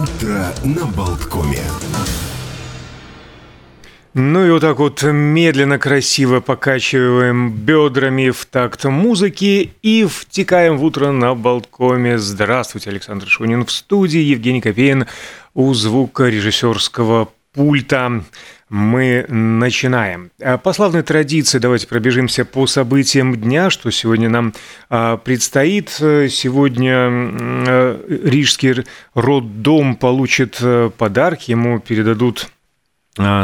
Утро 0.00 0.46
на 0.64 0.86
Болткоме. 0.86 1.60
Ну 4.14 4.46
и 4.46 4.50
вот 4.50 4.60
так 4.60 4.78
вот 4.78 5.02
медленно, 5.02 5.78
красиво 5.78 6.40
покачиваем 6.40 7.52
бедрами 7.52 8.30
в 8.30 8.46
такт 8.46 8.84
музыки 8.86 9.74
и 9.82 10.06
втекаем 10.06 10.78
в 10.78 10.84
утро 10.84 11.10
на 11.10 11.34
Болткоме. 11.34 12.16
Здравствуйте, 12.16 12.88
Александр 12.88 13.26
Шунин 13.26 13.66
в 13.66 13.70
студии, 13.70 14.20
Евгений 14.20 14.62
Копейн 14.62 15.06
у 15.52 15.74
звукорежиссерского 15.74 17.28
пульта. 17.52 18.22
Мы 18.68 19.26
начинаем. 19.28 20.30
А, 20.40 20.56
по 20.56 20.72
славной 20.72 21.02
традиции 21.02 21.58
давайте 21.58 21.88
пробежимся 21.88 22.44
по 22.44 22.66
событиям 22.66 23.34
дня, 23.34 23.68
что 23.68 23.90
сегодня 23.90 24.28
нам 24.28 24.52
а, 24.88 25.16
предстоит. 25.16 25.90
Сегодня 25.90 26.94
а, 26.94 28.06
Рижский 28.08 28.84
роддом 29.14 29.96
получит 29.96 30.62
подарки, 30.96 31.50
ему 31.50 31.80
передадут 31.80 32.48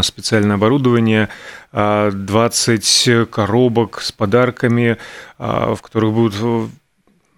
специальное 0.03 0.55
оборудование, 0.55 1.29
20 1.73 3.29
коробок 3.29 4.01
с 4.01 4.13
подарками, 4.13 4.97
в 5.39 5.79
которых 5.83 6.13
будут 6.13 6.71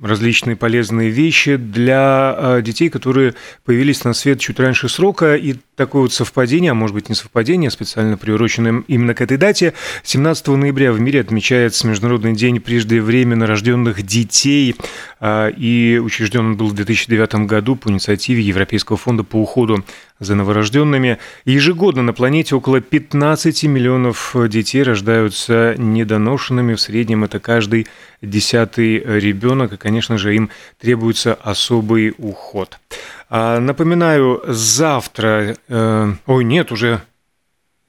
различные 0.01 0.57
полезные 0.57 1.11
вещи 1.11 1.57
для 1.57 2.61
детей, 2.63 2.89
которые 2.89 3.35
появились 3.65 4.05
на 4.05 4.13
свет 4.13 4.41
чуть 4.41 4.61
раньше 4.61 4.89
срока. 4.89 5.35
И 5.35 5.57
такое 5.77 6.03
вот 6.03 6.13
совпадение, 6.13 6.71
а 6.71 6.75
может 6.75 6.95
быть 6.95 7.09
не 7.09 7.15
совпадение, 7.15 7.71
специально 7.71 8.17
приуроченное 8.17 8.85
именно 8.89 9.15
к 9.15 9.21
этой 9.21 9.37
дате. 9.37 9.75
17 10.05 10.49
ноября 10.49 10.93
в 10.93 11.01
мире 11.01 11.21
отмечается 11.21 11.87
Международный 11.87 12.35
день 12.35 12.61
преждевременно 12.61 13.47
рожденных 13.47 14.03
детей. 14.03 14.77
И 15.25 16.01
учрежден 16.03 16.47
он 16.47 16.57
был 16.57 16.69
в 16.69 16.75
2009 16.75 17.47
году 17.47 17.77
по 17.77 17.89
инициативе 17.89 18.43
Европейского 18.43 18.97
фонда 18.97 19.25
по 19.25 19.37
уходу 19.37 19.85
за 20.21 20.35
новорожденными. 20.35 21.19
Ежегодно 21.45 22.03
на 22.03 22.13
планете 22.13 22.55
около 22.57 22.81
15 22.81 23.65
миллионов 23.65 24.35
детей 24.49 24.83
рождаются 24.83 25.75
недоношенными. 25.79 26.75
В 26.75 26.81
среднем 26.81 27.25
это 27.25 27.41
каждый 27.41 27.87
десятый 28.23 28.99
ребенок. 28.99 29.73
И, 29.73 29.77
конечно 29.77 30.19
же, 30.19 30.35
им 30.35 30.51
требуется 30.81 31.35
особый 31.35 32.15
уход. 32.19 32.79
А, 33.31 33.61
напоминаю, 33.61 34.43
завтра... 34.47 35.57
Э, 35.69 36.13
ой, 36.27 36.45
нет, 36.45 36.73
уже 36.73 37.03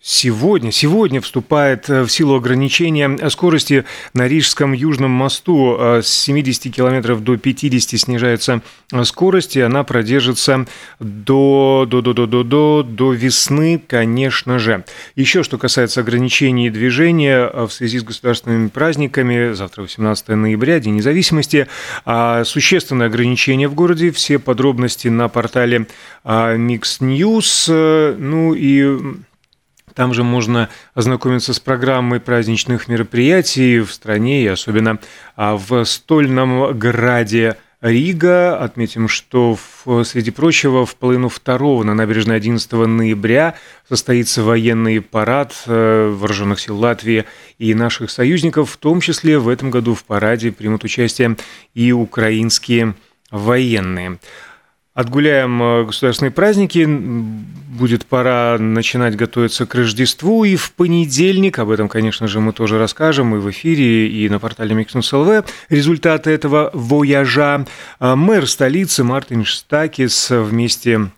Сегодня, 0.01 0.71
сегодня 0.71 1.19
вступает 1.19 1.89
э, 1.89 2.03
в 2.03 2.09
силу 2.09 2.35
ограничения 2.35 3.29
скорости 3.29 3.83
на 4.13 4.29
Рижском 4.29 4.71
Южном 4.71 5.11
мосту. 5.11 5.75
Э, 5.77 6.01
с 6.01 6.07
70 6.07 6.73
км 6.73 7.17
до 7.17 7.35
50 7.35 7.99
снижается 7.99 8.61
э, 8.93 9.03
скорость, 9.03 9.57
и 9.57 9.61
она 9.61 9.83
продержится 9.83 10.65
до, 11.01 11.85
до, 11.85 12.01
до, 12.01 12.13
до, 12.13 12.27
до, 12.27 12.43
до, 12.43 12.83
до 12.83 13.11
весны, 13.11 13.83
конечно 13.85 14.57
же. 14.57 14.85
Еще 15.17 15.43
что 15.43 15.57
касается 15.57 15.99
ограничений 15.99 16.69
движения 16.69 17.49
в 17.49 17.69
связи 17.69 17.99
с 17.99 18.03
государственными 18.03 18.69
праздниками, 18.69 19.51
завтра 19.51 19.81
18 19.81 20.29
ноября, 20.29 20.79
День 20.79 20.95
независимости, 20.95 21.67
а, 22.05 22.45
существенное 22.45 23.07
ограничение 23.07 23.67
в 23.67 23.73
городе, 23.73 24.11
все 24.11 24.39
подробности 24.39 25.09
на 25.09 25.27
портале 25.27 25.87
Mix 26.23 27.01
News. 27.01 28.15
Ну 28.17 28.53
и 28.53 29.19
там 29.99 30.13
же 30.13 30.23
можно 30.23 30.69
ознакомиться 30.93 31.53
с 31.53 31.59
программой 31.59 32.21
праздничных 32.21 32.87
мероприятий 32.87 33.81
в 33.81 33.91
стране 33.91 34.43
и 34.43 34.47
особенно 34.47 34.99
а, 35.35 35.57
в 35.57 35.83
стольном 35.83 36.79
граде 36.79 37.57
Рига. 37.81 38.55
Отметим, 38.55 39.09
что, 39.09 39.57
в, 39.83 40.05
среди 40.05 40.31
прочего, 40.31 40.85
в 40.85 40.95
половину 40.95 41.27
второго 41.27 41.83
на 41.83 41.95
набережной 41.95 42.37
11 42.37 42.71
ноября 42.71 43.55
состоится 43.89 44.41
военный 44.41 45.01
парад 45.01 45.53
э, 45.65 46.15
вооруженных 46.17 46.61
сил 46.61 46.77
Латвии 46.77 47.25
и 47.57 47.73
наших 47.73 48.09
союзников. 48.09 48.71
В 48.71 48.77
том 48.77 49.01
числе 49.01 49.37
в 49.37 49.49
этом 49.49 49.69
году 49.69 49.95
в 49.95 50.05
параде 50.05 50.53
примут 50.53 50.85
участие 50.85 51.35
и 51.73 51.91
украинские 51.91 52.95
военные. 53.31 54.17
Отгуляем 54.99 55.63
э, 55.63 55.85
государственные 55.85 56.31
праздники, 56.31 56.85
будет 56.85 58.05
пора 58.05 58.57
начинать 58.59 59.15
готовиться 59.15 59.65
к 59.65 59.73
Рождеству, 59.73 60.43
и 60.43 60.57
в 60.57 60.73
понедельник, 60.73 61.57
об 61.59 61.69
этом, 61.69 61.87
конечно 61.87 62.27
же, 62.27 62.41
мы 62.41 62.51
тоже 62.51 62.77
расскажем 62.77 63.33
и 63.33 63.39
в 63.39 63.49
эфире, 63.49 64.09
и 64.09 64.27
на 64.27 64.39
портале 64.39 64.75
Микснус 64.75 65.13
ЛВ, 65.13 65.45
результаты 65.69 66.31
этого 66.31 66.69
вояжа. 66.73 67.65
А 67.99 68.17
мэр 68.17 68.45
столицы 68.45 69.05
Мартин 69.05 69.45
Штакис 69.45 70.31
вместе 70.31 71.09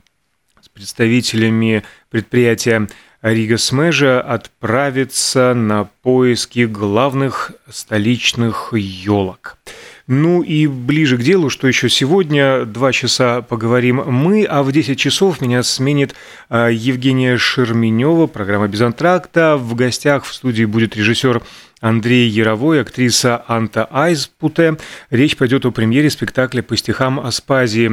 с 0.61 0.69
представителями 0.69 1.81
предприятия 2.11 2.87
Рига 3.23 3.57
Смежа 3.57 4.21
отправится 4.21 5.55
на 5.55 5.85
поиски 6.03 6.65
главных 6.65 7.53
столичных 7.67 8.73
елок. 8.73 9.57
Ну 10.13 10.41
и 10.41 10.67
ближе 10.67 11.17
к 11.17 11.21
делу, 11.21 11.49
что 11.49 11.69
еще 11.69 11.87
сегодня, 11.87 12.65
два 12.65 12.91
часа 12.91 13.41
поговорим 13.41 14.03
мы, 14.07 14.43
а 14.43 14.61
в 14.61 14.69
10 14.73 14.99
часов 14.99 15.39
меня 15.39 15.63
сменит 15.63 16.15
а, 16.49 16.67
Евгения 16.67 17.37
Шерменева, 17.37 18.27
программа 18.27 18.67
«Без 18.67 18.81
антракта». 18.81 19.55
В 19.55 19.73
гостях 19.73 20.25
в 20.25 20.33
студии 20.33 20.65
будет 20.65 20.97
режиссер 20.97 21.41
Андрей 21.79 22.27
Яровой, 22.27 22.81
актриса 22.81 23.45
Анта 23.47 23.87
Айспуте. 23.89 24.75
Речь 25.11 25.37
пойдет 25.37 25.65
о 25.65 25.71
премьере 25.71 26.09
спектакля 26.09 26.61
по 26.61 26.75
стихам 26.75 27.17
Аспазии 27.17 27.87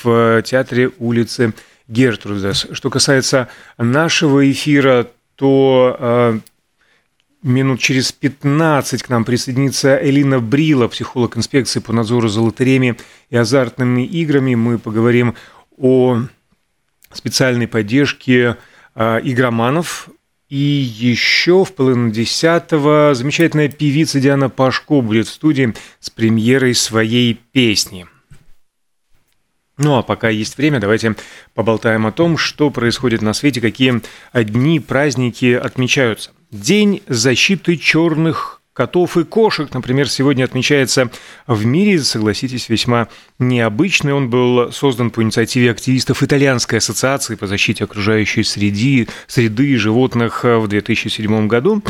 в 0.00 0.42
театре 0.42 0.92
улицы 1.00 1.54
Гертрудес. 1.88 2.68
Что 2.70 2.88
касается 2.88 3.48
нашего 3.78 4.48
эфира, 4.48 5.08
то 5.34 5.96
а, 5.98 6.38
Минут 7.44 7.78
через 7.78 8.10
15 8.10 9.02
к 9.02 9.10
нам 9.10 9.26
присоединится 9.26 10.00
Элина 10.02 10.40
Брила, 10.40 10.88
психолог 10.88 11.36
инспекции 11.36 11.78
по 11.78 11.92
надзору 11.92 12.28
за 12.28 12.40
лотереями 12.40 12.96
и 13.28 13.36
азартными 13.36 14.00
играми. 14.00 14.54
Мы 14.54 14.78
поговорим 14.78 15.34
о 15.76 16.22
специальной 17.12 17.68
поддержке 17.68 18.56
э, 18.94 19.20
игроманов. 19.22 20.08
И 20.48 20.56
еще 20.56 21.66
в 21.66 21.74
половину 21.74 22.10
десятого 22.10 23.12
замечательная 23.14 23.68
певица 23.68 24.20
Диана 24.20 24.48
Пашко 24.48 25.02
будет 25.02 25.26
в 25.26 25.32
студии 25.32 25.74
с 26.00 26.08
премьерой 26.08 26.74
своей 26.74 27.34
песни. 27.34 28.06
Ну 29.76 29.98
а 29.98 30.02
пока 30.02 30.30
есть 30.30 30.56
время, 30.56 30.80
давайте 30.80 31.14
поболтаем 31.52 32.06
о 32.06 32.12
том, 32.12 32.38
что 32.38 32.70
происходит 32.70 33.20
на 33.20 33.34
свете, 33.34 33.60
какие 33.60 34.00
дни, 34.32 34.80
праздники 34.80 35.52
отмечаются– 35.52 36.30
День 36.54 37.02
защиты 37.08 37.76
черных 37.76 38.60
котов 38.74 39.16
и 39.16 39.24
кошек, 39.24 39.74
например, 39.74 40.08
сегодня 40.08 40.44
отмечается 40.44 41.10
в 41.48 41.66
мире, 41.66 41.98
согласитесь, 41.98 42.68
весьма 42.68 43.08
необычный. 43.40 44.12
Он 44.12 44.30
был 44.30 44.70
создан 44.70 45.10
по 45.10 45.20
инициативе 45.20 45.72
активистов 45.72 46.22
Итальянской 46.22 46.78
ассоциации 46.78 47.34
по 47.34 47.48
защите 47.48 47.82
окружающей 47.82 48.44
среды, 48.44 49.08
среды 49.26 49.76
животных 49.76 50.44
в 50.44 50.68
2007 50.68 51.48
году. 51.48 51.82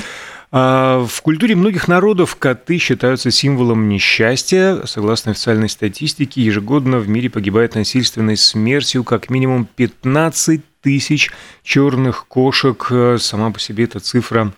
А, 0.51 1.05
в 1.07 1.21
культуре 1.21 1.57
многих 1.57 1.87
народов 1.87 2.37
коты 2.37 2.79
считаются 2.79 3.31
символом 3.31 3.91
несчастья. 3.91 4.81
Согласно 4.87 5.33
официальной 5.33 5.69
статистике, 5.69 6.41
ежегодно 6.41 7.01
в 7.01 7.09
мире 7.09 7.29
погибает 7.29 7.75
насильственной 7.75 8.39
смертью 8.39 9.05
как 9.05 9.29
минимум 9.29 9.69
15 9.77 10.63
тысяч 10.85 11.33
черных 11.65 12.27
кошек. 12.29 12.93
Сама 13.19 13.51
по 13.51 13.59
себе 13.59 13.85
эта 13.85 13.99
цифра 13.99 14.53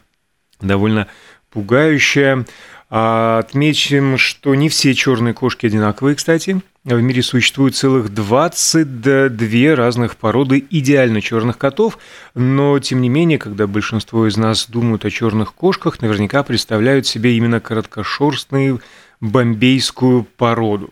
довольно 0.60 1.06
пугающая. 1.50 2.44
А, 2.88 3.38
отмечим, 3.38 4.18
что 4.18 4.54
не 4.54 4.68
все 4.68 4.94
черные 4.94 5.34
кошки 5.34 5.66
одинаковые, 5.66 6.14
кстати. 6.14 6.60
В 6.84 7.00
мире 7.00 7.20
существует 7.22 7.74
целых 7.74 8.14
22 8.14 9.74
разных 9.74 10.16
породы 10.16 10.64
идеально 10.70 11.20
черных 11.20 11.58
котов, 11.58 11.98
но 12.34 12.78
тем 12.78 13.00
не 13.00 13.08
менее, 13.08 13.38
когда 13.38 13.66
большинство 13.66 14.28
из 14.28 14.36
нас 14.36 14.66
думают 14.68 15.04
о 15.04 15.10
черных 15.10 15.52
кошках, 15.52 16.00
наверняка 16.00 16.44
представляют 16.44 17.06
себе 17.08 17.36
именно 17.36 17.58
короткошерстную 17.58 18.80
бомбейскую 19.20 20.28
породу. 20.36 20.90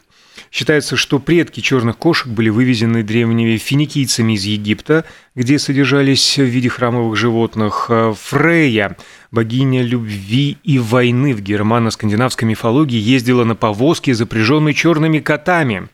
Считается, 0.51 0.97
что 0.97 1.19
предки 1.19 1.61
черных 1.61 1.97
кошек 1.97 2.27
были 2.29 2.49
вывезены 2.49 3.03
древними 3.03 3.57
финикийцами 3.57 4.35
из 4.35 4.45
Египта, 4.45 5.05
где 5.35 5.59
содержались 5.59 6.39
в 6.39 6.45
виде 6.45 6.69
храмовых 6.69 7.17
животных. 7.17 7.91
Фрея, 8.21 8.97
богиня 9.31 9.83
любви 9.83 10.59
и 10.63 10.79
войны 10.79 11.35
в 11.35 11.41
германо-скандинавской 11.41 12.47
мифологии, 12.47 12.99
ездила 12.99 13.45
на 13.45 13.55
повозке, 13.55 14.15
запряженной 14.15 14.75
черными 14.75 15.19
котами. 15.19 15.89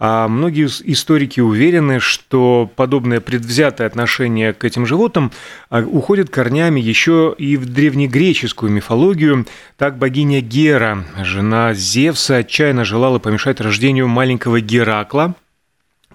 А 0.00 0.28
многие 0.28 0.66
историки 0.66 1.40
уверены, 1.40 1.98
что 1.98 2.70
подобное 2.76 3.20
предвзятое 3.20 3.86
отношение 3.86 4.52
к 4.52 4.64
этим 4.64 4.86
животным 4.86 5.32
а, 5.70 5.82
уходит 5.82 6.30
корнями 6.30 6.80
еще 6.80 7.34
и 7.36 7.56
в 7.56 7.66
древнегреческую 7.66 8.70
мифологию. 8.70 9.46
Так 9.76 9.98
богиня 9.98 10.40
Гера, 10.40 11.04
жена 11.22 11.74
Зевса, 11.74 12.36
отчаянно 12.36 12.84
желала 12.84 13.18
помешать 13.18 13.60
рождению 13.60 14.06
маленького 14.06 14.60
Геракла, 14.60 15.34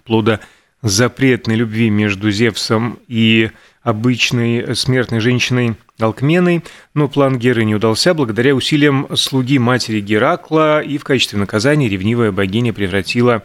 плода 0.06 0.40
запретной 0.82 1.56
любви 1.56 1.90
между 1.90 2.32
Зевсом 2.32 3.00
и 3.10 3.52
обычной 3.82 4.78
смертной 4.78 5.20
женщиной 5.20 5.76
Алкменой, 6.00 6.64
но 6.94 7.10
план 7.10 7.38
Геры 7.38 7.66
не 7.66 7.76
удался 7.76 8.14
благодаря 8.14 8.56
усилиям 8.56 9.08
слуги 9.16 9.60
матери 9.60 10.00
Геракла, 10.00 10.82
и 10.82 10.98
в 10.98 11.04
качестве 11.04 11.38
наказания 11.38 11.90
ревнивая 11.90 12.32
богиня 12.32 12.74
превратила 12.74 13.44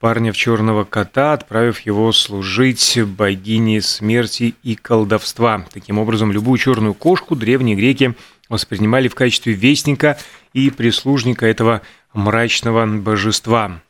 парня 0.00 0.32
в 0.32 0.36
черного 0.36 0.84
кота, 0.84 1.32
отправив 1.32 1.80
его 1.80 2.12
служить 2.12 2.98
богине 3.04 3.80
смерти 3.80 4.54
и 4.62 4.76
колдовства. 4.76 5.64
Таким 5.72 5.98
образом, 5.98 6.32
любую 6.32 6.58
черную 6.58 6.94
кошку 6.94 7.34
древние 7.34 7.76
греки 7.76 8.14
воспринимали 8.48 9.08
в 9.08 9.14
качестве 9.14 9.54
вестника 9.54 10.18
и 10.52 10.70
прислужника 10.70 11.46
этого 11.46 11.82
мрачного 12.12 12.86
божества. 12.86 13.80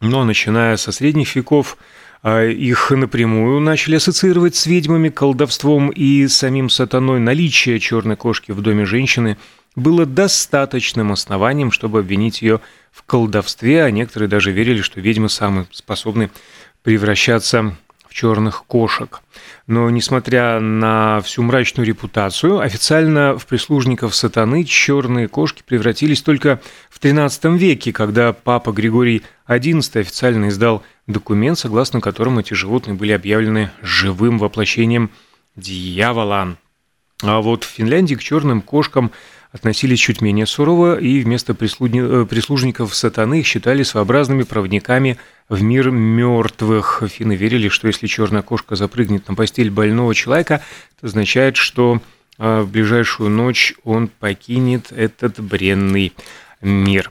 Но 0.00 0.24
начиная 0.24 0.76
со 0.76 0.92
средних 0.92 1.36
веков, 1.36 1.76
а, 2.22 2.46
их 2.46 2.90
напрямую 2.90 3.60
начали 3.60 3.96
ассоциировать 3.96 4.56
с 4.56 4.66
ведьмами, 4.66 5.08
колдовством 5.08 5.90
и 5.90 6.26
самим 6.28 6.70
сатаной. 6.70 7.20
Наличие 7.20 7.78
черной 7.80 8.16
кошки 8.16 8.52
в 8.52 8.62
доме 8.62 8.86
женщины 8.86 9.36
было 9.76 10.06
достаточным 10.06 11.12
основанием, 11.12 11.70
чтобы 11.70 12.00
обвинить 12.00 12.42
ее 12.42 12.60
колдовстве, 13.06 13.84
а 13.84 13.90
некоторые 13.90 14.28
даже 14.28 14.52
верили, 14.52 14.82
что 14.82 15.00
ведьмы 15.00 15.28
самые 15.28 15.66
способны 15.72 16.30
превращаться 16.82 17.76
в 18.08 18.14
черных 18.14 18.64
кошек. 18.64 19.20
Но, 19.68 19.88
несмотря 19.88 20.58
на 20.58 21.20
всю 21.20 21.42
мрачную 21.42 21.86
репутацию, 21.86 22.58
официально 22.58 23.38
в 23.38 23.46
прислужников 23.46 24.16
сатаны 24.16 24.64
черные 24.64 25.28
кошки 25.28 25.62
превратились 25.64 26.20
только 26.20 26.60
в 26.90 27.00
XIII 27.00 27.56
веке, 27.56 27.92
когда 27.92 28.32
папа 28.32 28.72
Григорий 28.72 29.22
XI 29.46 30.00
официально 30.00 30.48
издал 30.48 30.82
документ, 31.06 31.58
согласно 31.58 32.00
которому 32.00 32.40
эти 32.40 32.54
животные 32.54 32.94
были 32.94 33.12
объявлены 33.12 33.70
живым 33.80 34.38
воплощением 34.38 35.10
дьявола. 35.54 36.56
А 37.22 37.40
вот 37.40 37.64
в 37.64 37.68
Финляндии 37.68 38.14
к 38.14 38.22
черным 38.22 38.60
кошкам 38.60 39.12
относились 39.52 39.98
чуть 39.98 40.20
менее 40.20 40.46
сурово, 40.46 40.98
и 40.98 41.20
вместо 41.22 41.52
э, 41.52 41.56
прислужников 41.56 42.94
сатаны 42.94 43.42
считали 43.42 43.82
своеобразными 43.82 44.44
проводниками 44.44 45.18
в 45.48 45.62
мир 45.62 45.90
мертвых. 45.90 47.02
Финны 47.08 47.34
верили, 47.34 47.68
что 47.68 47.88
если 47.88 48.06
черная 48.06 48.42
кошка 48.42 48.76
запрыгнет 48.76 49.28
на 49.28 49.34
постель 49.34 49.70
больного 49.70 50.14
человека, 50.14 50.62
это 50.96 51.06
означает, 51.08 51.56
что 51.56 52.00
э, 52.38 52.60
в 52.60 52.70
ближайшую 52.70 53.30
ночь 53.30 53.74
он 53.84 54.08
покинет 54.08 54.92
этот 54.92 55.40
бренный 55.40 56.12
мир. 56.60 57.10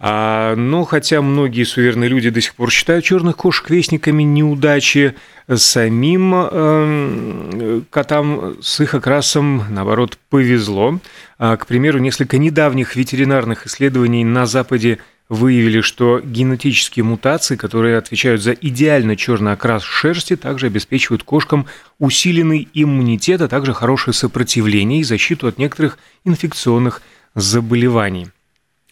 А, 0.00 0.54
но 0.54 0.84
хотя 0.84 1.22
многие 1.22 1.64
суверенные 1.64 2.08
люди 2.08 2.30
до 2.30 2.40
сих 2.40 2.54
пор 2.54 2.70
считают 2.70 3.04
черных 3.04 3.36
кошек 3.36 3.68
вестниками 3.70 4.22
неудачи, 4.22 5.16
самим 5.56 6.34
э, 6.34 7.80
котам 7.90 8.56
с 8.60 8.80
их 8.80 8.94
окрасом, 8.94 9.64
наоборот, 9.70 10.18
повезло. 10.28 11.00
А, 11.38 11.56
к 11.56 11.66
примеру, 11.66 11.98
несколько 11.98 12.38
недавних 12.38 12.96
ветеринарных 12.96 13.66
исследований 13.66 14.24
на 14.24 14.46
Западе 14.46 14.98
выявили, 15.28 15.80
что 15.80 16.20
генетические 16.20 17.04
мутации, 17.04 17.56
которые 17.56 17.98
отвечают 17.98 18.42
за 18.42 18.52
идеально 18.52 19.16
черный 19.16 19.52
окрас 19.52 19.82
шерсти, 19.82 20.36
также 20.36 20.66
обеспечивают 20.66 21.22
кошкам 21.22 21.66
усиленный 21.98 22.68
иммунитет, 22.74 23.40
а 23.40 23.48
также 23.48 23.74
хорошее 23.74 24.14
сопротивление 24.14 25.00
и 25.00 25.04
защиту 25.04 25.46
от 25.46 25.58
некоторых 25.58 25.98
инфекционных 26.24 27.02
заболеваний. 27.34 28.28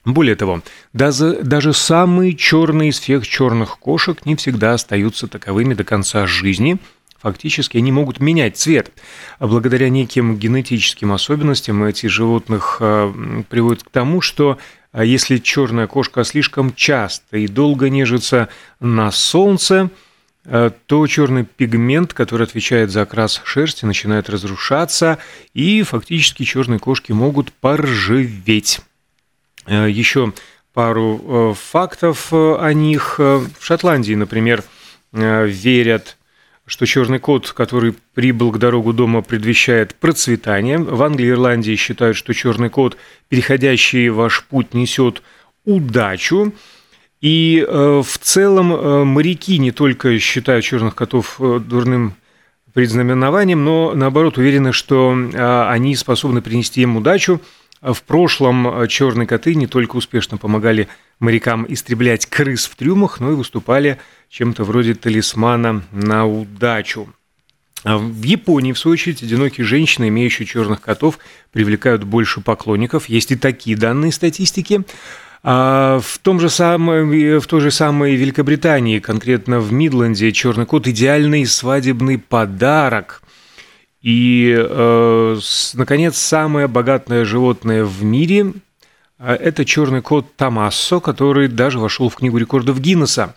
Более 0.07 0.37
того, 0.37 0.63
даже, 0.93 1.43
даже 1.43 1.73
самые 1.73 2.37
черные 2.37 2.91
из 2.91 3.01
всех 3.01 3.27
черных 3.27 3.81
кошек 3.81 4.25
не 4.25 4.37
всегда 4.37 4.75
остаются 4.75 5.27
таковыми 5.27 5.75
до 5.75 5.83
конца 5.83 6.29
жизни. 6.29 6.79
Фактически 7.21 7.77
они 7.77 7.91
могут 7.91 8.21
менять 8.21 8.57
цвет. 8.57 8.93
А 9.41 9.49
благодаря 9.49 9.89
неким 9.89 10.37
генетическим 10.37 11.11
особенностям 11.11 11.83
этих 11.83 12.09
животных 12.09 12.77
э, 12.79 13.43
приводят 13.51 13.83
к 13.83 13.91
тому, 13.91 14.21
что 14.21 14.59
а, 14.93 15.05
если 15.05 15.39
черная 15.39 15.89
кошка 15.89 16.23
слишком 16.23 16.73
часто 16.73 17.39
и 17.39 17.49
долго 17.49 17.91
нежится 17.91 18.49
на 18.79 19.11
солнце, 19.11 19.91
э, 20.45 20.71
то 20.87 21.07
черный 21.09 21.45
пигмент, 21.45 22.15
который 22.15 22.45
отвечает 22.45 22.93
за 22.93 23.03
окрас 23.03 23.41
шерсти, 23.45 23.85
начинает 23.85 24.31
разрушаться, 24.31 25.19
и 25.53 25.83
фактически 25.83 26.45
черные 26.45 26.79
кошки 26.79 27.11
могут 27.11 27.53
поржеветь. 27.53 28.83
Э, 29.67 29.89
еще 29.91 30.33
пару 30.73 31.21
э, 31.27 31.55
фактов 31.55 32.29
э, 32.33 32.57
о 32.61 32.73
них. 32.73 33.19
В 33.19 33.51
Шотландии, 33.61 34.15
например, 34.15 34.63
верят, 35.13 36.17
что 36.67 36.85
черный 36.85 37.19
кот, 37.19 37.53
который 37.53 37.95
прибыл 38.15 38.53
к 38.53 38.59
дорогу 38.59 38.93
дома, 38.93 39.23
предвещает 39.23 39.95
процветание. 39.95 40.79
В 40.79 41.03
Англии 41.03 41.29
и 41.29 41.31
Ирландии 41.31 41.77
считают, 41.77 42.17
что 42.17 42.35
черный 42.35 42.69
кот, 42.69 42.97
переходящий 43.29 44.11
ваш 44.11 44.45
путь, 44.45 44.75
несет 44.75 45.23
удачу. 45.65 46.53
И 47.23 47.65
в 47.67 48.19
целом 48.21 49.09
моряки 49.09 49.59
не 49.59 49.71
только 49.71 50.19
считают 50.19 50.65
черных 50.65 50.95
котов 50.95 51.37
дурным 51.39 52.15
предзнаменованием, 52.75 53.65
но 53.65 53.95
наоборот 53.95 54.37
уверены, 54.37 54.73
что 54.73 55.17
они 55.71 55.97
способны 55.97 56.43
принести 56.43 56.83
им 56.83 56.97
удачу– 56.97 57.41
в 57.83 58.03
прошлом 58.03 58.67
э, 58.69 58.89
черные 58.89 59.27
коты 59.27 59.55
не 59.55 59.67
только 59.67 59.97
успешно 59.97 60.39
помогали 60.39 60.89
морякам 61.19 61.67
истреблять 61.69 62.27
крыс 62.27 62.67
в 62.67 62.77
трюмах, 62.77 63.21
но 63.21 63.33
и 63.33 63.35
выступали 63.35 63.99
чем-то 64.29 64.65
вроде 64.65 64.95
талисмана 64.95 65.83
на 65.93 66.27
удачу. 66.27 67.09
А 67.85 67.99
в 67.99 68.23
Японии, 68.23 68.73
в 68.73 68.79
свою 68.79 68.95
очередь, 68.95 69.23
одинокие 69.23 69.65
женщины, 69.65 70.09
имеющие 70.09 70.47
черных 70.47 70.81
котов, 70.81 71.19
привлекают 71.53 72.05
больше 72.05 72.41
поклонников. 72.41 73.09
Есть 73.09 73.31
и 73.31 73.37
такие 73.37 73.77
данные 73.77 74.13
статистики. 74.13 74.83
А 75.43 76.01
в, 76.01 76.19
том 76.19 76.41
же 76.41 76.49
самом, 76.51 77.11
в 77.11 77.47
той 77.47 77.61
же 77.61 77.71
самой 77.71 78.17
Великобритании, 78.17 78.99
конкретно 78.99 79.61
в 79.61 79.73
Мидленде, 79.73 80.33
черный 80.33 80.67
кот– 80.67 80.87
идеальный 80.89 81.47
свадебный 81.47 82.19
подарок. 82.19 83.23
И, 84.03 84.55
э, 84.57 85.39
наконец, 85.75 86.17
самое 86.17 86.69
богатое 86.69 87.25
животное 87.25 87.85
в 87.85 88.05
мире 88.05 88.53
э,– 89.19 89.33
это 89.41 89.65
черный 89.65 90.03
кот 90.03 90.37
Томассо, 90.37 91.01
который 91.01 91.49
даже 91.49 91.79
вошел 91.79 92.09
в 92.09 92.17
книгу 92.17 92.39
рекордов 92.39 92.81
Гиннесса. 92.81 93.35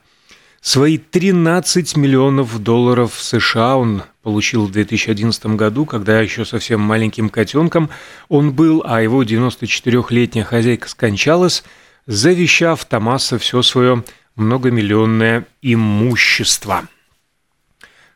Свои 0.61 0.97
13 0.97 1.95
миллионов 1.95 2.61
долларов 2.61 3.15
США 3.17 3.77
он 3.77 4.03
получил 4.23 4.65
в 4.65 4.71
2011 4.71 5.45
году, 5.55 5.85
когда 5.85 6.19
еще 6.19 6.43
совсем 6.43 6.81
маленьким 6.81 7.29
котенком 7.29 7.89
он 8.27 8.51
был, 8.51 8.83
а 8.85 9.01
его 9.01 9.23
94-летняя 9.23 10.43
хозяйка 10.43 10.89
скончалась, 10.89 11.63
завещав 12.07 12.83
Томасо 12.83 13.37
все 13.37 13.61
свое 13.61 14.03
многомиллионное 14.35 15.45
имущество. 15.61 16.87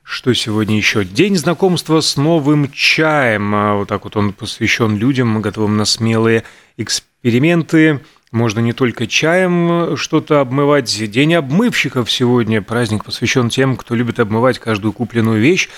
Что 0.04 0.34
сегодня 0.34 0.76
еще? 0.76 1.06
День 1.06 1.38
знакомства 1.38 2.02
с 2.02 2.18
новым 2.18 2.70
чаем. 2.72 3.56
А, 3.56 3.76
вот 3.76 3.88
так 3.88 4.04
вот 4.04 4.18
он 4.18 4.34
посвящен 4.34 4.98
людям, 4.98 5.42
готовым 5.42 5.78
на 5.78 5.86
смелые 5.86 6.44
эксперименты. 6.78 8.02
Можно 8.32 8.60
не 8.60 8.74
только 8.74 9.08
чаем 9.08 9.96
что-то 9.96 10.42
обмывать. 10.42 11.10
День 11.10 11.36
обмывщиков 11.36 12.12
сегодня. 12.12 12.62
Праздник 12.62 13.06
посвящен 13.06 13.48
тем, 13.50 13.78
кто 13.78 13.96
любит 13.96 14.20
обмывать 14.20 14.60
каждую 14.60 14.92
купленную 14.92 15.40
вещь. 15.40 15.70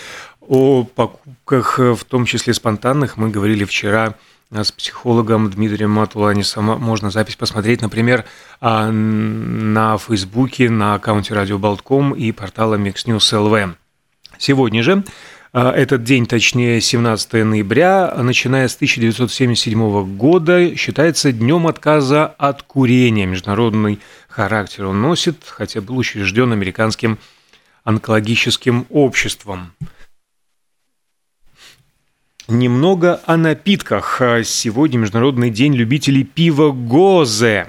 О 0.42 0.84
покупках, 0.84 1.78
в 1.78 2.04
том 2.04 2.26
числе 2.26 2.54
спонтанных, 2.54 3.18
мы 3.18 3.30
говорили 3.30 3.64
вчера 3.64 4.16
с 4.52 4.72
психологом 4.72 5.50
Дмитрием 5.52 5.92
Матуланисом. 5.92 6.66
Можно 6.66 7.12
запись 7.12 7.36
посмотреть, 7.36 7.82
например, 7.82 8.26
а, 8.60 8.90
на 8.92 9.98
Фейсбуке, 9.98 10.70
на 10.70 10.96
аккаунте 10.96 11.34
Радио 11.36 11.60
Болтком 11.60 12.14
и 12.14 12.32
портала 12.32 12.76
Mix 12.76 13.06
News 13.06 13.20
LV. 13.20 13.76
Сегодня 14.38 14.84
же 14.84 15.04
а, 15.54 15.72
этот 15.72 16.04
день, 16.04 16.26
точнее 16.26 16.82
17 16.82 17.46
ноября, 17.46 18.14
начиная 18.18 18.68
с 18.68 18.76
1977 18.76 20.18
года, 20.18 20.76
считается 20.76 21.32
днем 21.32 21.68
отказа 21.68 22.26
от 22.26 22.64
курения. 22.64 23.26
Международный 23.26 24.00
характер 24.28 24.88
он 24.88 25.02
носит, 25.02 25.38
хотя 25.46 25.80
был 25.80 25.98
учрежден 25.98 26.52
американским 26.52 27.20
онкологическим 27.86 28.86
обществом. 28.90 29.72
Немного 32.48 33.22
о 33.26 33.38
напитках. 33.38 34.22
Сегодня 34.44 34.98
Международный 34.98 35.50
день 35.50 35.74
любителей 35.74 36.24
пива 36.24 36.72
Гозе. 36.72 37.68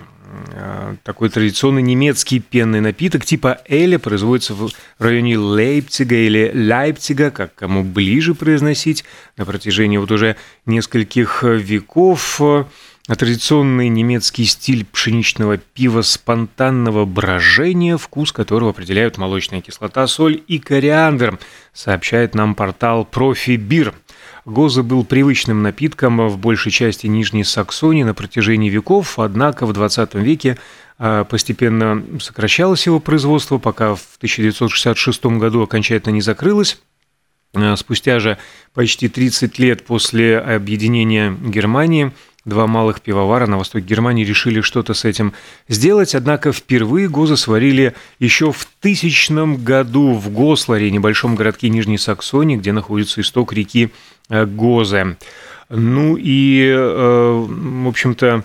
Э, 0.52 0.96
такой 1.02 1.28
традиционный 1.28 1.82
немецкий 1.82 2.40
пенный 2.40 2.80
напиток 2.80 3.24
типа 3.24 3.60
Эля 3.66 3.98
производится 3.98 4.54
в 4.54 4.70
районе 4.98 5.38
Лейпцига 5.38 6.16
или 6.16 6.50
Лейпцига, 6.54 7.30
как 7.30 7.54
кому 7.54 7.84
ближе 7.84 8.34
произносить, 8.34 9.04
на 9.36 9.44
протяжении 9.44 9.98
вот 9.98 10.10
уже 10.10 10.36
нескольких 10.64 11.42
веков. 11.42 12.40
Традиционный 13.14 13.88
немецкий 13.88 14.44
стиль 14.46 14.84
пшеничного 14.84 15.58
пива 15.58 16.02
спонтанного 16.02 17.04
брожения, 17.04 17.96
вкус 17.96 18.32
которого 18.32 18.70
определяют 18.70 19.16
молочная 19.16 19.60
кислота, 19.60 20.08
соль 20.08 20.42
и 20.48 20.58
кориандр, 20.58 21.38
сообщает 21.72 22.34
нам 22.34 22.56
портал 22.56 23.04
«Профи 23.04 23.52
Бир». 23.52 23.94
Гоза 24.44 24.82
был 24.82 25.04
привычным 25.04 25.62
напитком 25.62 26.28
в 26.28 26.38
большей 26.38 26.72
части 26.72 27.06
Нижней 27.06 27.44
Саксонии 27.44 28.02
на 28.02 28.14
протяжении 28.14 28.70
веков, 28.70 29.18
однако 29.18 29.66
в 29.66 29.72
20 29.72 30.14
веке 30.14 30.58
а, 30.98 31.24
постепенно 31.24 32.02
сокращалось 32.20 32.86
его 32.86 32.98
производство, 32.98 33.58
пока 33.58 33.94
в 33.94 34.16
1966 34.18 35.26
году 35.26 35.62
окончательно 35.62 36.12
не 36.12 36.20
закрылось. 36.22 36.80
А, 37.54 37.76
спустя 37.76 38.18
же 38.18 38.38
почти 38.74 39.08
30 39.08 39.58
лет 39.58 39.84
после 39.84 40.38
объединения 40.38 41.36
Германии 41.40 42.12
два 42.46 42.66
малых 42.66 43.02
пивовара 43.02 43.46
на 43.46 43.58
востоке 43.58 43.84
Германии 43.84 44.24
решили 44.24 44.62
что-то 44.62 44.94
с 44.94 45.04
этим 45.04 45.34
сделать, 45.68 46.14
однако 46.14 46.52
впервые 46.52 47.08
Гоза 47.08 47.36
сварили 47.36 47.94
еще 48.18 48.52
в 48.52 48.66
тысячном 48.80 49.62
году 49.62 50.14
в 50.14 50.32
Госларе, 50.32 50.90
небольшом 50.90 51.34
городке 51.34 51.68
Нижней 51.68 51.98
Саксонии, 51.98 52.56
где 52.56 52.72
находится 52.72 53.20
исток 53.20 53.52
реки 53.52 53.90
э, 54.30 54.46
Гозе. 54.46 55.16
Ну 55.68 56.16
и, 56.16 56.72
э, 56.72 57.46
в 57.48 57.88
общем-то, 57.88 58.44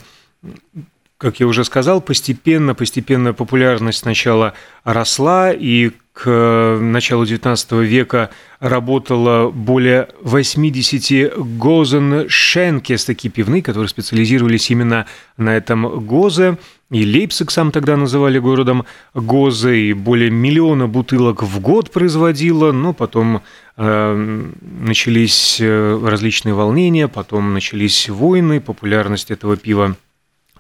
как 1.18 1.40
я 1.40 1.46
уже 1.46 1.64
сказал, 1.64 2.02
постепенно, 2.02 2.74
постепенно 2.74 3.34
популярность 3.34 4.00
сначала 4.00 4.56
росла, 4.84 5.52
и 5.54 5.92
к 6.14 6.24
э, 6.26 6.78
началу 6.80 7.24
XIX 7.24 7.86
века 7.86 8.32
работало 8.60 9.50
более 9.50 10.10
80 10.22 11.38
гозен-шенкес, 11.38 13.06
такие 13.06 13.30
пивные, 13.30 13.64
которые 13.64 13.90
специализировались 13.90 14.70
именно 14.70 15.08
на 15.38 15.56
этом 15.56 16.06
гозе. 16.06 16.58
И 16.90 17.06
Лейпциг 17.06 17.52
сам 17.52 17.72
тогда 17.72 17.96
называли 17.96 18.38
городом 18.38 18.86
Гозы, 19.14 19.80
и 19.80 19.94
более 19.94 20.30
миллиона 20.30 20.88
бутылок 20.88 21.42
в 21.42 21.62
год 21.62 21.90
производило, 21.90 22.74
но 22.74 22.92
потом 22.92 23.42
э, 23.78 24.44
начались 24.62 25.60
э, 25.62 26.00
различные 26.06 26.54
волнения, 26.54 27.08
потом 27.08 27.54
начались 27.54 28.10
войны, 28.10 28.60
популярность 28.60 29.32
этого 29.32 29.56
пива 29.56 29.96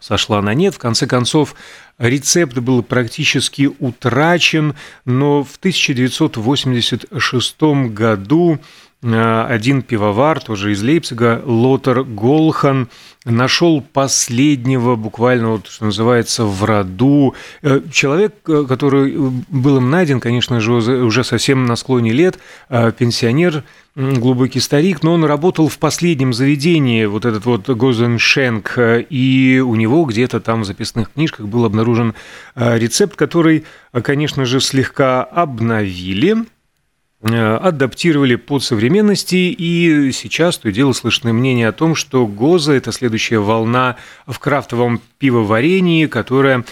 сошла 0.02 0.42
на 0.42 0.54
нет. 0.54 0.76
В 0.76 0.80
конце 0.80 1.08
концов, 1.08 1.56
рецепт 1.98 2.58
был 2.58 2.84
практически 2.84 3.72
утрачен, 3.80 4.76
но 5.06 5.46
в 5.46 5.56
1986 5.56 7.62
году 7.90 8.60
один 9.04 9.82
пивовар, 9.82 10.42
тоже 10.42 10.74
из 10.74 10.84
Лейпцига, 10.84 11.42
Лотер 11.44 12.04
Голхан, 12.04 12.88
нашел 13.26 13.82
последнего, 13.82 14.96
буквально, 14.96 15.52
вот, 15.52 15.68
что 15.68 15.86
называется, 15.86 16.46
в 16.46 16.64
роду. 16.64 17.36
Э, 17.62 17.82
человек, 17.92 18.36
э, 18.48 18.66
который 18.68 19.16
был 19.18 19.78
им 19.78 19.90
найден, 19.90 20.20
конечно 20.20 20.60
же, 20.60 20.74
уже 20.74 21.24
совсем 21.24 21.66
на 21.66 21.76
склоне 21.76 22.12
лет, 22.12 22.40
пенсионер, 22.70 23.64
глубокий 23.96 24.60
старик, 24.60 25.04
но 25.04 25.14
он 25.14 25.26
работал 25.26 25.68
в 25.68 25.78
последнем 25.78 26.34
заведении, 26.34 27.06
вот 27.06 27.26
этот 27.26 27.46
вот 27.46 27.70
Гозеншенк, 27.70 28.78
и 29.10 29.64
у 29.66 29.76
него 29.76 30.06
где-то 30.06 30.40
там 30.40 30.62
в 30.62 30.66
записных 30.66 31.12
книжках 31.12 31.48
был 31.48 31.66
обнаружен 31.66 32.14
э, 32.56 32.78
рецепт, 32.78 33.16
который, 33.16 33.66
э, 33.92 34.02
конечно 34.02 34.46
же, 34.46 34.62
слегка 34.62 35.24
обновили, 35.24 36.38
э, 36.38 36.46
адаптировали 37.24 38.36
под 38.36 38.64
современности, 38.64 39.36
и 39.36 40.12
сейчас 40.12 40.58
то 40.58 40.70
и 40.70 40.72
дело 40.72 40.94
слышны 40.94 41.34
мнения 41.34 41.68
о 41.68 41.72
том, 41.72 41.96
что 41.96 42.26
Гоза– 42.26 42.74
это 42.76 42.92
следующая 42.92 43.40
волна 43.40 43.98
в 44.26 44.40
крафтовом 44.40 45.02
пивоварении, 45.20 46.08
которая 46.08 46.66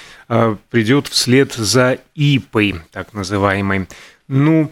придет 0.69 1.07
вслед 1.07 1.53
за 1.53 1.99
ипой, 2.15 2.75
так 2.91 3.13
называемой. 3.13 3.87
Ну, 4.27 4.71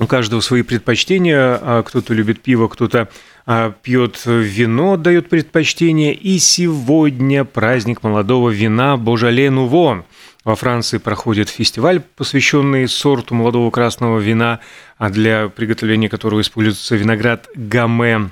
у 0.00 0.06
каждого 0.06 0.40
свои 0.40 0.62
предпочтения. 0.62 1.58
А 1.60 1.82
кто-то 1.82 2.14
любит 2.14 2.40
пиво, 2.40 2.68
кто-то 2.68 3.08
а, 3.46 3.72
пьет 3.82 4.20
вино, 4.24 4.96
дает 4.96 5.28
предпочтение. 5.28 6.14
И 6.14 6.38
сегодня 6.38 7.44
праздник 7.44 8.02
молодого 8.02 8.50
вина 8.50 8.96
Божале 8.96 9.50
Нуво. 9.50 10.04
Во 10.44 10.56
Франции 10.56 10.96
проходит 10.96 11.50
фестиваль, 11.50 12.00
посвященный 12.00 12.88
сорту 12.88 13.34
молодого 13.34 13.70
красного 13.70 14.18
вина, 14.18 14.60
а 14.96 15.10
для 15.10 15.48
приготовления 15.48 16.08
которого 16.08 16.40
используется 16.40 16.96
виноград 16.96 17.48
Гаме, 17.54 18.30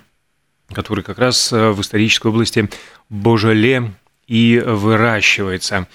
который 0.72 1.04
как 1.04 1.18
раз 1.18 1.52
а, 1.52 1.72
в 1.72 1.80
исторической 1.82 2.28
области 2.28 2.70
Божале 3.10 3.92
и 4.26 4.62
выращивается. 4.64 5.86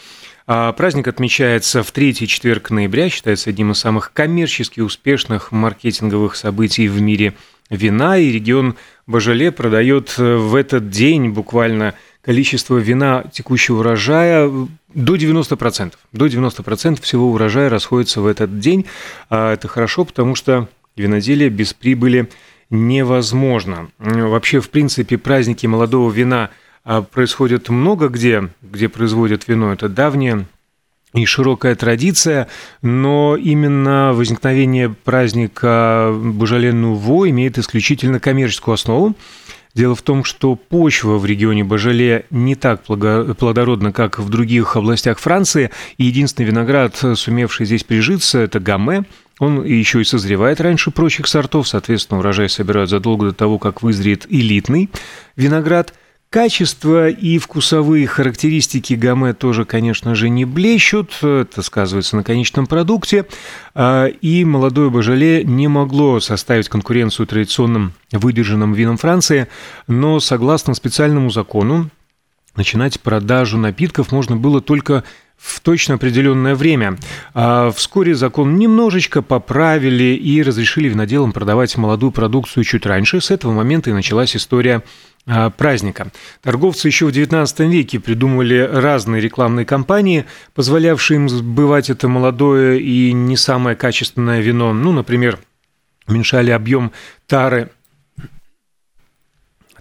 А 0.45 0.71
праздник 0.73 1.07
отмечается 1.07 1.81
в 1.81 1.91
третий 1.91 2.27
четверг 2.27 2.69
ноября, 2.69 3.09
считается 3.09 3.49
одним 3.49 3.71
из 3.71 3.79
самых 3.79 4.13
коммерчески 4.13 4.81
успешных 4.81 5.51
маркетинговых 5.51 6.35
событий 6.35 6.87
в 6.87 7.01
мире 7.01 7.33
вина, 7.69 8.17
и 8.17 8.31
регион 8.31 8.75
Бажале 9.07 9.51
продает 9.51 10.13
э, 10.17 10.35
в 10.35 10.53
этот 10.53 10.89
день 10.89 11.29
буквально 11.29 11.95
количество 12.21 12.77
вина 12.77 13.23
текущего 13.31 13.79
урожая 13.79 14.51
до 14.93 15.15
90%. 15.15 15.93
До 16.11 16.27
90% 16.27 17.01
всего 17.01 17.31
урожая 17.31 17.69
расходится 17.69 18.21
в 18.21 18.27
этот 18.27 18.59
день. 18.59 18.85
А 19.29 19.53
это 19.53 19.67
хорошо, 19.67 20.05
потому 20.05 20.35
что 20.35 20.67
виноделие 20.95 21.49
без 21.49 21.73
прибыли 21.73 22.29
невозможно. 22.69 23.89
Вообще, 23.99 24.59
в 24.59 24.69
принципе, 24.69 25.17
праздники 25.17 25.67
молодого 25.67 26.11
вина– 26.11 26.49
а 26.83 27.01
происходит 27.01 27.69
много 27.69 28.09
где, 28.09 28.49
где 28.61 28.89
производят 28.89 29.47
вино. 29.47 29.71
Это 29.71 29.87
давняя 29.87 30.45
и 31.13 31.25
широкая 31.25 31.75
традиция, 31.75 32.47
но 32.81 33.37
именно 33.37 34.11
возникновение 34.13 34.89
праздника 34.89 36.13
Божале-Нуво 36.13 37.29
имеет 37.29 37.57
исключительно 37.57 38.19
коммерческую 38.19 38.73
основу. 38.73 39.15
Дело 39.75 39.95
в 39.95 40.03
том, 40.03 40.23
что 40.23 40.55
почва 40.55 41.17
в 41.17 41.25
регионе 41.25 41.63
Бажале 41.63 42.25
не 42.29 42.55
так 42.55 42.83
плодородна, 42.83 43.91
как 43.91 44.19
в 44.19 44.29
других 44.29 44.75
областях 44.75 45.17
Франции, 45.17 45.71
и 45.97 46.05
единственный 46.05 46.45
виноград, 46.45 46.95
сумевший 47.15 47.65
здесь 47.65 47.83
прижиться, 47.83 48.39
это 48.39 48.59
гаме. 48.59 49.05
Он 49.39 49.65
еще 49.65 49.99
и 49.99 50.03
созревает 50.03 50.61
раньше 50.61 50.91
прочих 50.91 51.25
сортов, 51.25 51.67
соответственно, 51.67 52.19
урожай 52.19 52.49
собирают 52.49 52.91
задолго 52.91 53.27
до 53.27 53.33
того, 53.33 53.57
как 53.57 53.81
вызреет 53.81 54.27
элитный 54.29 54.89
виноград– 55.35 55.93
Качество 56.33 57.09
и 57.09 57.37
вкусовые 57.37 58.07
характеристики 58.07 58.95
гаме 58.95 59.35
тоже, 59.35 59.65
конечно 59.65 60.15
же, 60.15 60.29
не 60.29 60.45
блещут, 60.45 61.13
это 61.21 61.61
сказывается 61.61 62.15
на 62.15 62.23
конечном 62.23 62.65
продукте, 62.65 63.27
а, 63.75 64.07
и 64.07 64.43
молодое 64.43 64.89
божале 64.89 65.43
не 65.43 65.67
могло 65.67 66.19
составить 66.19 66.69
конкуренцию 66.69 67.27
традиционным 67.27 67.93
выдержанным 68.11 68.73
винам 68.73 68.97
Франции, 68.97 69.47
но 69.85 70.19
согласно 70.19 70.73
специальному 70.73 71.29
закону, 71.29 71.91
начинать 72.55 72.99
продажу 72.99 73.59
напитков 73.59 74.11
можно 74.11 74.35
было 74.35 74.59
только 74.59 75.03
в 75.37 75.59
точно 75.59 75.95
определенное 75.95 76.55
время. 76.55 76.97
А 77.33 77.71
вскоре 77.71 78.15
закон 78.15 78.55
немножечко 78.55 79.21
поправили 79.21 80.15
и 80.15 80.41
разрешили 80.41 80.89
виноделам 80.89 81.33
продавать 81.33 81.75
молодую 81.77 82.11
продукцию 82.11 82.63
чуть 82.63 82.85
раньше. 82.85 83.19
С 83.19 83.29
этого 83.31 83.51
момента 83.51 83.89
и 83.89 83.93
началась 83.93 84.35
история 84.35 84.83
а, 85.25 85.49
праздника. 85.49 86.11
Торговцы 86.41 86.87
еще 86.87 87.05
в 87.05 87.09
XIX 87.09 87.69
веке 87.69 87.99
придумали 87.99 88.59
разные 88.59 89.21
рекламные 89.21 89.65
кампании, 89.65 90.25
позволявшие 90.53 91.15
им 91.15 91.29
сбывать 91.29 91.89
это 91.89 92.07
молодое 92.07 92.81
и 92.81 93.13
не 93.13 93.37
самое 93.37 93.75
качественное 93.75 94.41
вино. 94.41 94.73
Ну, 94.73 94.91
например, 94.91 95.39
уменьшали 96.07 96.51
объем 96.51 96.91
тары 97.27 97.69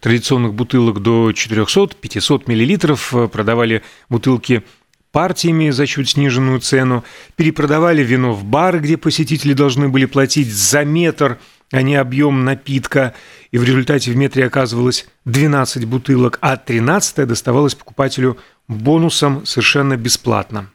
традиционных 0.00 0.54
бутылок 0.54 1.00
до 1.00 1.30
400-500 1.30 2.42
мл, 2.46 3.28
продавали 3.28 3.82
бутылки 4.08 4.62
партиями 5.12 5.70
за 5.70 5.86
чуть 5.86 6.10
сниженную 6.10 6.60
цену, 6.60 7.04
перепродавали 7.36 8.02
вино 8.02 8.32
в 8.32 8.44
бары, 8.44 8.80
где 8.80 8.96
посетители 8.96 9.52
должны 9.52 9.88
были 9.88 10.06
платить 10.06 10.52
за 10.52 10.84
метр– 10.84 11.38
а 11.72 11.82
не 11.82 11.96
объем 11.96 12.44
напитка, 12.44 13.14
и 13.50 13.58
в 13.58 13.64
результате 13.64 14.12
в 14.12 14.16
метре 14.16 14.46
оказывалось 14.46 15.06
12 15.24 15.86
бутылок, 15.86 16.38
а 16.42 16.56
13 16.56 17.26
доставалось 17.26 17.74
покупателю 17.74 18.38
бонусом 18.68 19.44
совершенно 19.46 19.96
бесплатно. 19.96 20.70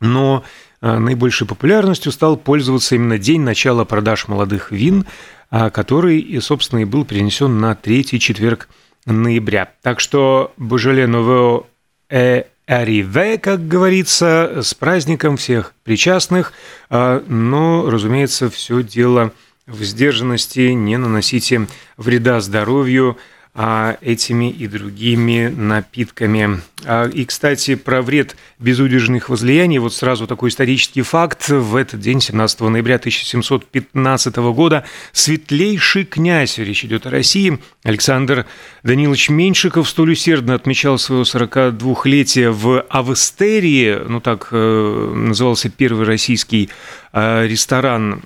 Но 0.00 0.44
а, 0.80 0.98
наибольшей 0.98 1.46
популярностью 1.46 2.10
стал 2.10 2.36
пользоваться 2.36 2.94
именно 2.94 3.18
день 3.18 3.42
начала 3.42 3.84
продаж 3.84 4.28
молодых 4.28 4.72
вин, 4.72 5.06
а, 5.50 5.70
который, 5.70 6.40
собственно, 6.40 6.80
и 6.80 6.84
был 6.84 7.04
перенесен 7.04 7.58
на 7.60 7.74
третий 7.74 8.18
четверг 8.18 8.68
ноября. 9.04 9.72
Так 9.82 10.00
что 10.00 10.52
Божеле 10.56 11.06
Новео 11.06 11.66
э 12.08 12.44
Ариве, 12.66 13.38
как 13.38 13.68
говорится, 13.68 14.60
с 14.62 14.72
праздником 14.74 15.36
всех 15.36 15.74
причастных, 15.84 16.52
а, 16.88 17.22
но, 17.28 17.90
разумеется, 17.90 18.48
все 18.48 18.82
дело 18.82 19.32
в 19.66 19.82
сдержанности, 19.82 20.70
не 20.72 20.96
наносите 20.96 21.66
вреда 21.96 22.40
здоровью, 22.40 23.18
этими 23.54 24.50
и 24.50 24.66
другими 24.66 25.46
напитками. 25.46 26.60
А, 26.84 27.06
и, 27.06 27.24
кстати, 27.24 27.76
про 27.76 28.02
вред 28.02 28.36
безудержных 28.58 29.28
возлияний, 29.28 29.78
вот 29.78 29.94
сразу 29.94 30.26
такой 30.26 30.48
исторический 30.48 31.02
факт. 31.02 31.48
В 31.48 31.76
этот 31.76 32.00
день, 32.00 32.20
17 32.20 32.60
ноября 32.62 32.96
1715 32.96 34.36
года, 34.36 34.84
светлейший 35.12 36.04
князь, 36.04 36.58
речь 36.58 36.84
идет 36.84 37.06
о 37.06 37.10
России, 37.10 37.60
Александр 37.84 38.46
Данилович 38.82 39.30
Меньшиков 39.30 39.88
столь 39.88 40.12
усердно 40.12 40.54
отмечал 40.54 40.98
свое 40.98 41.22
42-летие 41.22 42.50
в 42.50 42.84
Авестерии, 42.88 44.00
ну 44.06 44.20
так 44.20 44.48
э, 44.50 45.12
назывался 45.14 45.68
первый 45.68 46.06
российский 46.06 46.70
ресторан 47.14 48.22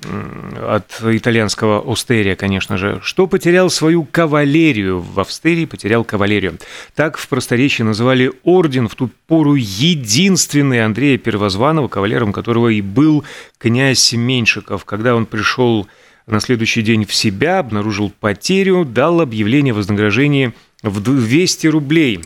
от 0.67 1.03
итальянского 1.05 1.85
Остерия, 1.93 2.37
конечно 2.37 2.79
же, 2.79 3.01
что 3.03 3.27
потерял 3.27 3.69
свою 3.69 4.05
кавалерию 4.05 5.01
в 5.01 5.21
Австерии, 5.21 5.67
потерял 5.67 6.05
кавалерию. 6.05 6.59
Так 6.95 7.19
в 7.19 7.29
просторечии 7.29 7.83
называли 7.83 8.33
орден 8.45 8.89
в 8.89 8.95
ту 8.95 9.11
пору 9.27 9.57
единственный 9.57 10.83
Андрея 10.83 11.19
Первозванного, 11.19 11.89
кавалером 11.89 12.33
которого 12.33 12.69
и 12.69 12.81
был 12.81 13.25
князь 13.59 14.15
Меньшиков. 14.15 14.87
Когда 14.87 15.15
он 15.15 15.27
пришел 15.27 15.87
на 16.27 16.41
следующий 16.41 16.81
день 16.81 17.05
в 17.05 17.15
себя, 17.15 17.59
обнаружил 17.59 18.11
потерю, 18.21 18.87
дал 18.87 19.21
объявление 19.21 19.73
о 19.73 19.77
вознаграждении 19.77 20.55
в 20.83 21.01
200 21.01 21.67
рублей 21.67 22.21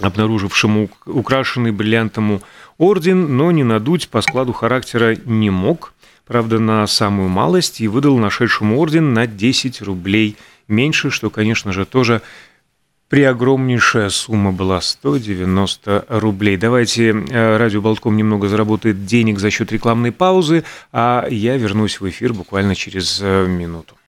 обнаружившему 0.00 0.90
украшенный 1.06 1.72
бриллиантом 1.72 2.42
орден, 2.78 3.36
но 3.36 3.50
не 3.50 3.64
надуть 3.64 4.08
по 4.08 4.20
складу 4.20 4.52
характера 4.52 5.16
не 5.24 5.50
мог, 5.50 5.94
правда, 6.26 6.58
на 6.58 6.86
самую 6.86 7.28
малость, 7.28 7.80
и 7.80 7.88
выдал 7.88 8.18
нашедшему 8.18 8.78
орден 8.78 9.14
на 9.14 9.26
10 9.26 9.82
рублей 9.82 10.36
меньше, 10.68 11.10
что, 11.10 11.30
конечно 11.30 11.72
же, 11.72 11.86
тоже 11.86 12.22
Преогромнейшая 13.08 14.08
сумма 14.08 14.50
была 14.50 14.80
190 14.80 16.06
рублей. 16.08 16.56
Давайте 16.56 17.10
э, 17.10 17.56
радио 17.56 17.80
Болтком 17.80 18.16
немного 18.16 18.48
заработает 18.48 19.06
денег 19.06 19.38
за 19.38 19.50
счет 19.50 19.70
рекламной 19.70 20.10
паузы, 20.10 20.64
а 20.90 21.24
я 21.30 21.56
вернусь 21.56 22.00
в 22.00 22.08
эфир 22.08 22.32
буквально 22.32 22.74
через 22.74 23.20
э, 23.22 23.46
минуту. 23.46 23.96